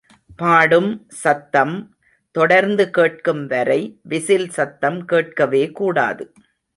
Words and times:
பாடும் 0.35 1.07
சத்தம் 1.07 1.75
தொடர்ந்து 2.35 2.89
கேட்கும் 2.89 3.45
வரை 3.45 3.99
விசில் 4.03 4.49
சத்தம் 4.49 5.05
கேட்கவே 5.05 5.63
கூடாது. 5.71 6.25